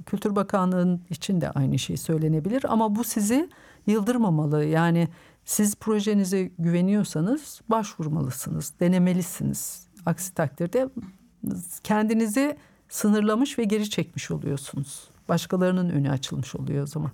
Kültür 0.06 0.36
Bakanlığı'nın 0.36 1.02
için 1.10 1.42
de 1.42 1.50
aynı 1.50 1.80
şey 1.80 1.98
söylenebilir 1.98 2.66
ama 2.70 2.96
bu 2.96 3.04
sizi 3.04 3.50
yıldırmamalı. 3.88 4.66
Yani 4.66 5.08
siz 5.46 5.76
projenize 5.76 6.52
güveniyorsanız 6.60 7.62
başvurmalısınız, 7.70 8.74
denemelisiniz. 8.80 9.88
Aksi 10.06 10.34
takdirde 10.34 10.90
kendinizi 11.84 12.58
sınırlamış 12.90 13.60
ve 13.60 13.64
geri 13.64 13.90
çekmiş 13.90 14.32
oluyorsunuz. 14.32 15.10
Başkalarının 15.30 15.90
önü 15.90 16.12
açılmış 16.12 16.56
oluyor 16.56 16.84
o 16.84 16.88
zaman. 16.88 17.12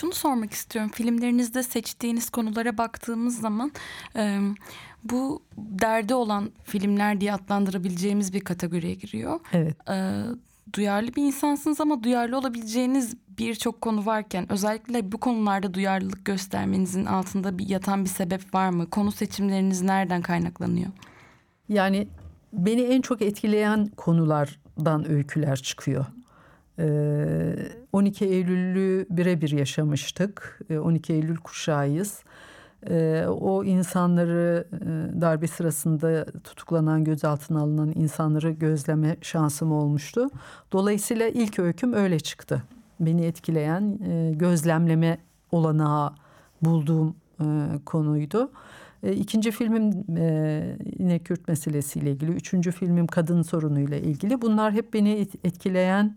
Şunu 0.00 0.12
sormak 0.12 0.52
istiyorum. 0.52 0.90
Filmlerinizde 0.94 1.62
seçtiğiniz 1.62 2.30
konulara 2.30 2.78
baktığımız 2.78 3.40
zaman 3.40 3.72
e, 4.16 4.38
bu 5.04 5.42
derdi 5.56 6.14
olan 6.14 6.50
filmler 6.64 7.20
diye 7.20 7.32
adlandırabileceğimiz 7.32 8.32
bir 8.32 8.40
kategoriye 8.40 8.94
giriyor. 8.94 9.40
Evet. 9.52 9.88
E, 9.90 10.22
duyarlı 10.72 11.14
bir 11.14 11.22
insansınız 11.22 11.80
ama 11.80 12.02
duyarlı 12.02 12.38
olabileceğiniz 12.38 13.16
birçok 13.38 13.80
konu 13.80 14.06
varken 14.06 14.52
özellikle 14.52 15.12
bu 15.12 15.18
konularda 15.18 15.74
duyarlılık 15.74 16.24
göstermenizin 16.24 17.04
altında 17.04 17.58
bir 17.58 17.68
yatan 17.68 18.04
bir 18.04 18.10
sebep 18.10 18.54
var 18.54 18.70
mı? 18.70 18.90
Konu 18.90 19.12
seçimleriniz 19.12 19.82
nereden 19.82 20.22
kaynaklanıyor? 20.22 20.90
Yani 21.68 22.08
beni 22.52 22.80
en 22.80 23.00
çok 23.00 23.22
etkileyen 23.22 23.86
konulardan 23.96 25.10
öyküler 25.10 25.56
çıkıyor. 25.56 26.06
Ee, 26.78 27.77
12 27.98 28.24
Eylül'ü 28.24 29.06
birebir 29.10 29.50
yaşamıştık. 29.50 30.60
Ee, 30.70 30.78
12 30.78 31.12
Eylül 31.12 31.36
kuşağıyız. 31.36 32.22
Ee, 32.90 33.24
o 33.28 33.64
insanları 33.64 34.66
e, 34.72 35.20
darbe 35.20 35.46
sırasında 35.46 36.26
tutuklanan, 36.44 37.04
gözaltına 37.04 37.60
alınan 37.60 37.92
insanları 37.94 38.50
gözleme 38.50 39.16
şansım 39.20 39.72
olmuştu. 39.72 40.30
Dolayısıyla 40.72 41.28
ilk 41.28 41.58
öyküm 41.58 41.92
öyle 41.92 42.20
çıktı. 42.20 42.62
Beni 43.00 43.24
etkileyen 43.24 43.98
e, 44.08 44.32
gözlemleme 44.34 45.18
olanağı 45.52 46.12
bulduğum 46.62 47.14
e, 47.40 47.44
konuydu. 47.86 48.50
E, 49.02 49.12
ikinci 49.12 49.50
filmim 49.50 50.04
e, 50.18 50.76
yine 50.98 51.18
Kürt 51.18 51.48
meselesiyle 51.48 52.10
ilgili. 52.10 52.30
Üçüncü 52.30 52.72
filmim 52.72 53.06
kadın 53.06 53.42
sorunuyla 53.42 53.96
ilgili. 53.96 54.42
Bunlar 54.42 54.72
hep 54.72 54.94
beni 54.94 55.10
et- 55.10 55.44
etkileyen 55.44 56.16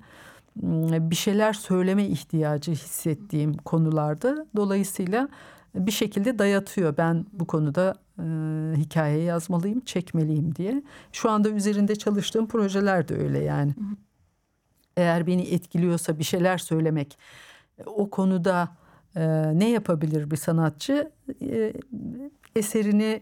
bir 0.56 1.16
şeyler 1.16 1.54
söyleme 1.54 2.06
ihtiyacı 2.06 2.72
hissettiğim 2.72 3.58
konulardı. 3.58 4.46
Dolayısıyla 4.56 5.30
bir 5.76 5.92
şekilde 5.92 6.40
dayatıyor. 6.40 6.98
Ben 6.98 7.26
bu 7.34 7.48
konuda 7.48 7.96
e, 8.20 8.24
hikaye 8.78 9.24
yazmalıyım, 9.24 9.80
çekmeliyim 9.80 10.56
diye. 10.56 10.84
Şu 11.12 11.30
anda 11.30 11.50
üzerinde 11.50 11.96
çalıştığım 11.96 12.48
projeler 12.48 13.08
de 13.08 13.16
öyle 13.16 13.40
yani. 13.40 13.74
Eğer 14.98 15.28
beni 15.28 15.42
etkiliyorsa 15.42 16.20
bir 16.20 16.24
şeyler 16.24 16.58
söylemek, 16.58 17.18
o 17.86 18.10
konuda 18.10 18.70
e, 19.16 19.52
ne 19.60 19.70
yapabilir 19.70 20.32
bir 20.32 20.38
sanatçı? 20.38 21.12
E, 21.42 21.74
eserini 22.56 23.22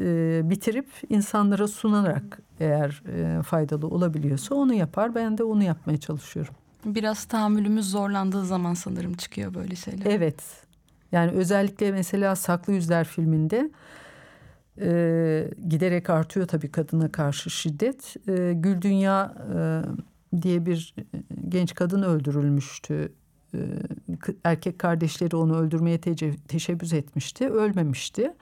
e, 0.00 0.40
bitirip 0.44 0.88
insanlara 1.08 1.68
sunarak 1.68 2.40
eğer 2.60 3.02
e, 3.08 3.42
faydalı 3.42 3.86
olabiliyorsa 3.86 4.54
onu 4.54 4.74
yapar. 4.74 5.14
Ben 5.14 5.38
de 5.38 5.44
onu 5.44 5.62
yapmaya 5.62 5.98
çalışıyorum. 5.98 6.54
Biraz 6.84 7.24
tahammülümüz 7.24 7.90
zorlandığı 7.90 8.44
zaman 8.44 8.74
sanırım 8.74 9.14
çıkıyor 9.14 9.54
böyle 9.54 9.76
şeyler. 9.76 10.06
Evet. 10.06 10.42
Yani 11.12 11.30
özellikle 11.30 11.92
mesela 11.92 12.36
Saklı 12.36 12.72
Yüzler 12.72 13.04
filminde 13.04 13.70
e, 14.80 15.50
giderek 15.68 16.10
artıyor 16.10 16.46
tabii 16.46 16.72
kadına 16.72 17.12
karşı 17.12 17.50
şiddet. 17.50 18.16
E, 18.28 18.52
Gül 18.52 18.82
Dünya 18.82 19.34
e, 19.54 20.42
diye 20.42 20.66
bir 20.66 20.94
genç 21.48 21.74
kadın 21.74 22.02
öldürülmüştü. 22.02 23.12
E, 23.54 23.58
erkek 24.44 24.78
kardeşleri 24.78 25.36
onu 25.36 25.58
öldürmeye 25.58 26.00
teşebbüs 26.48 26.92
etmişti. 26.92 27.48
Ölmemişti. 27.48 28.34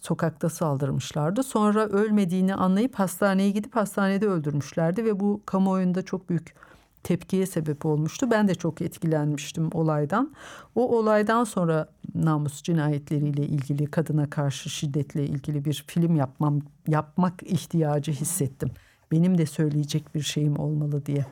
Sokakta 0.00 0.48
saldırmışlardı. 0.48 1.42
Sonra 1.42 1.86
ölmediğini 1.86 2.54
anlayıp 2.54 2.94
hastaneye 2.94 3.50
gidip 3.50 3.76
hastanede 3.76 4.26
öldürmüşlerdi 4.26 5.04
ve 5.04 5.20
bu 5.20 5.40
kamuoyunda 5.46 6.02
çok 6.02 6.30
büyük 6.30 6.54
tepkiye 7.02 7.46
sebep 7.46 7.86
olmuştu. 7.86 8.30
Ben 8.30 8.48
de 8.48 8.54
çok 8.54 8.82
etkilenmiştim 8.82 9.70
olaydan. 9.72 10.32
O 10.74 10.98
olaydan 10.98 11.44
sonra 11.44 11.88
namus 12.14 12.62
cinayetleriyle 12.62 13.46
ilgili 13.46 13.86
kadına 13.86 14.30
karşı 14.30 14.70
şiddetle 14.70 15.24
ilgili 15.24 15.64
bir 15.64 15.84
film 15.86 16.16
yapmam 16.16 16.60
yapmak 16.88 17.42
ihtiyacı 17.42 18.12
hissettim. 18.12 18.70
Benim 19.12 19.38
de 19.38 19.46
söyleyecek 19.46 20.14
bir 20.14 20.22
şeyim 20.22 20.58
olmalı 20.58 21.06
diye. 21.06 21.26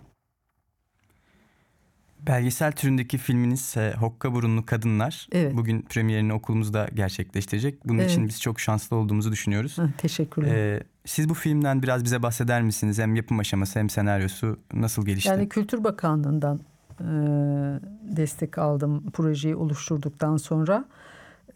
Belgesel 2.28 2.72
türündeki 2.72 3.18
filminiz 3.18 3.76
e, 3.76 3.94
Hokka 3.94 4.34
Burunlu 4.34 4.66
Kadınlar. 4.66 5.28
Evet. 5.32 5.56
Bugün 5.56 5.82
premierini 5.82 6.32
okulumuzda 6.32 6.88
gerçekleştirecek. 6.94 7.88
Bunun 7.88 7.98
Evet. 7.98 8.10
için 8.10 8.28
biz 8.28 8.40
çok 8.40 8.60
şanslı 8.60 8.96
olduğumuzu 8.96 9.32
düşünüyoruz. 9.32 9.78
Hı, 9.78 9.90
teşekkürler. 9.98 10.54
Ee, 10.54 10.82
siz 11.04 11.28
bu 11.28 11.34
filmden 11.34 11.82
biraz 11.82 12.04
bize 12.04 12.22
bahseder 12.22 12.62
misiniz? 12.62 12.98
Hem 12.98 13.16
yapım 13.16 13.38
aşaması 13.38 13.78
hem 13.78 13.90
senaryosu 13.90 14.56
nasıl 14.74 15.06
gelişti? 15.06 15.28
Yani 15.28 15.48
Kültür 15.48 15.84
Bakanlığı'ndan 15.84 16.60
e, 17.00 17.06
destek 18.16 18.58
aldım 18.58 19.10
projeyi 19.10 19.56
oluşturduktan 19.56 20.36
sonra. 20.36 20.84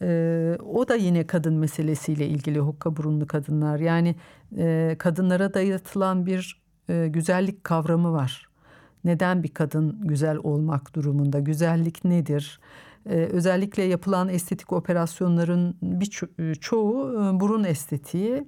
E, 0.02 0.58
o 0.64 0.88
da 0.88 0.94
yine 0.94 1.26
kadın 1.26 1.54
meselesiyle 1.54 2.26
ilgili 2.26 2.58
hokka 2.58 2.96
burunlu 2.96 3.26
kadınlar. 3.26 3.78
Yani 3.78 4.14
e, 4.58 4.96
kadınlara 4.98 5.54
dayatılan 5.54 6.26
bir 6.26 6.60
e, 6.88 7.08
güzellik 7.08 7.64
kavramı 7.64 8.12
var. 8.12 8.51
Neden 9.04 9.42
bir 9.42 9.48
kadın 9.48 10.00
güzel 10.00 10.36
olmak 10.36 10.94
durumunda? 10.94 11.40
Güzellik 11.40 12.04
nedir? 12.04 12.60
Ee, 13.06 13.14
özellikle 13.14 13.82
yapılan 13.82 14.28
estetik 14.28 14.72
operasyonların 14.72 15.74
bir 15.82 16.06
ço- 16.06 16.54
çoğu 16.54 17.12
e, 17.14 17.40
burun 17.40 17.64
estetiği 17.64 18.46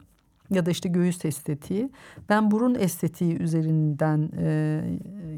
ya 0.50 0.66
da 0.66 0.70
işte 0.70 0.88
göğüs 0.88 1.24
estetiği. 1.24 1.90
Ben 2.28 2.50
burun 2.50 2.74
estetiği 2.74 3.36
üzerinden 3.38 4.30
e, 4.38 4.80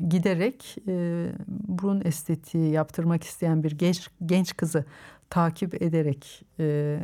giderek 0.09 0.77
e, 0.89 1.27
burun 1.49 2.03
estetiği 2.05 2.73
yaptırmak 2.73 3.25
isteyen 3.25 3.63
bir 3.63 3.73
genç 3.73 4.09
genç 4.27 4.57
kızı 4.57 4.85
takip 5.31 5.83
ederek 5.83 6.45
e, 6.61 6.99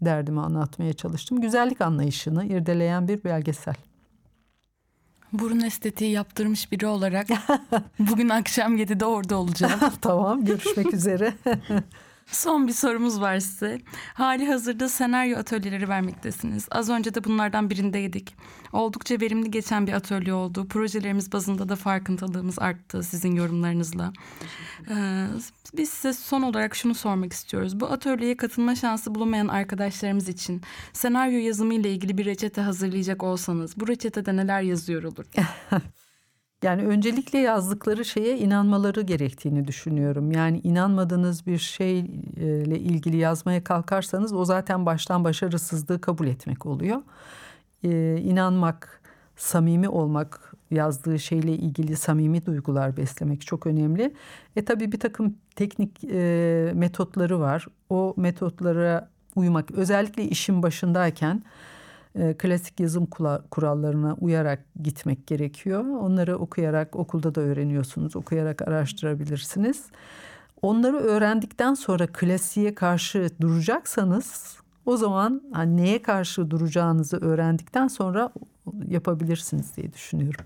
derdimi 0.00 0.40
anlatmaya 0.40 0.92
çalıştım. 0.92 1.40
Güzellik 1.40 1.80
anlayışını 1.80 2.44
irdeleyen 2.44 3.08
bir 3.08 3.24
belgesel. 3.24 3.74
Burun 5.32 5.60
estetiği 5.60 6.10
yaptırmış 6.10 6.72
biri 6.72 6.86
olarak 6.86 7.26
bugün 7.98 8.28
akşam 8.28 8.76
7'de 8.76 9.04
orada 9.04 9.36
olacağım. 9.36 9.80
tamam 10.00 10.44
görüşmek 10.44 10.94
üzere. 10.94 11.34
Son 12.26 12.68
bir 12.68 12.72
sorumuz 12.72 13.20
var 13.20 13.38
size. 13.38 13.80
Hali 14.14 14.46
hazırda 14.46 14.88
senaryo 14.88 15.38
atölyeleri 15.38 15.88
vermektesiniz. 15.88 16.66
Az 16.70 16.90
önce 16.90 17.14
de 17.14 17.24
bunlardan 17.24 17.70
birindeydik. 17.70 18.36
Oldukça 18.72 19.20
verimli 19.20 19.50
geçen 19.50 19.86
bir 19.86 19.92
atölye 19.92 20.34
oldu. 20.34 20.68
Projelerimiz 20.68 21.32
bazında 21.32 21.68
da 21.68 21.76
farkındalığımız 21.76 22.58
arttı 22.58 23.02
sizin 23.02 23.32
yorumlarınızla. 23.36 24.12
Ee, 24.90 25.26
biz 25.76 25.90
size 25.90 26.12
son 26.12 26.42
olarak 26.42 26.74
şunu 26.74 26.94
sormak 26.94 27.32
istiyoruz. 27.32 27.80
Bu 27.80 27.86
atölyeye 27.86 28.36
katılma 28.36 28.74
şansı 28.74 29.14
bulunmayan 29.14 29.48
arkadaşlarımız 29.48 30.28
için 30.28 30.62
senaryo 30.92 31.38
yazımı 31.38 31.74
ile 31.74 31.90
ilgili 31.90 32.18
bir 32.18 32.24
reçete 32.24 32.60
hazırlayacak 32.60 33.22
olsanız 33.22 33.80
bu 33.80 33.88
reçetede 33.88 34.36
neler 34.36 34.62
yazıyor 34.62 35.02
olur? 35.02 35.24
Yani 36.62 36.86
öncelikle 36.86 37.38
yazdıkları 37.38 38.04
şeye 38.04 38.38
inanmaları 38.38 39.00
gerektiğini 39.00 39.66
düşünüyorum. 39.66 40.32
Yani 40.32 40.60
inanmadığınız 40.64 41.46
bir 41.46 41.58
şeyle 41.58 42.78
ilgili 42.78 43.16
yazmaya 43.16 43.64
kalkarsanız 43.64 44.32
o 44.32 44.44
zaten 44.44 44.86
baştan 44.86 45.24
başarısızlığı 45.24 46.00
kabul 46.00 46.26
etmek 46.26 46.66
oluyor. 46.66 47.02
Ee, 47.84 48.16
inanmak, 48.20 49.00
samimi 49.36 49.88
olmak, 49.88 50.52
yazdığı 50.70 51.18
şeyle 51.18 51.52
ilgili 51.52 51.96
samimi 51.96 52.46
duygular 52.46 52.96
beslemek 52.96 53.46
çok 53.46 53.66
önemli. 53.66 54.14
E 54.56 54.64
tabii 54.64 54.92
bir 54.92 55.00
takım 55.00 55.34
teknik 55.56 56.04
e, 56.04 56.72
metotları 56.74 57.40
var. 57.40 57.66
O 57.90 58.14
metotlara 58.16 59.08
uymak 59.36 59.70
özellikle 59.70 60.24
işin 60.24 60.62
başındayken 60.62 61.42
e, 62.18 62.34
klasik 62.38 62.80
yazım 62.80 63.04
kula- 63.04 63.48
kurallarına 63.50 64.14
uyarak 64.20 64.64
gitmek 64.82 65.26
gerekiyor. 65.26 65.84
Onları 65.84 66.36
okuyarak 66.38 66.96
okulda 66.96 67.34
da 67.34 67.40
öğreniyorsunuz. 67.40 68.16
Okuyarak 68.16 68.62
araştırabilirsiniz. 68.62 69.84
Onları 70.62 70.96
öğrendikten 70.96 71.74
sonra 71.74 72.06
klasiğe 72.06 72.74
karşı 72.74 73.28
duracaksanız 73.40 74.56
o 74.86 74.96
zaman 74.96 75.42
hani 75.52 75.76
neye 75.76 76.02
karşı 76.02 76.50
duracağınızı 76.50 77.16
öğrendikten 77.16 77.88
sonra 77.88 78.32
yapabilirsiniz 78.88 79.76
diye 79.76 79.92
düşünüyorum. 79.92 80.44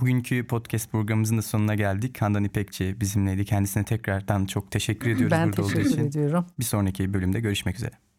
Bugünkü 0.00 0.46
podcast 0.46 0.90
programımızın 0.90 1.38
da 1.38 1.42
sonuna 1.42 1.74
geldik. 1.74 2.22
Handan 2.22 2.44
İpekçi 2.44 3.00
bizimleydi. 3.00 3.44
Kendisine 3.44 3.84
tekrardan 3.84 4.46
çok 4.46 4.70
teşekkür 4.70 5.10
ediyoruz 5.10 5.30
ben 5.30 5.48
burada 5.48 5.62
olduğu 5.62 5.70
teşekkür 5.70 5.90
için. 5.90 6.04
ediyorum. 6.06 6.46
Bir 6.58 6.64
sonraki 6.64 7.14
bölümde 7.14 7.40
görüşmek 7.40 7.76
üzere. 7.76 8.09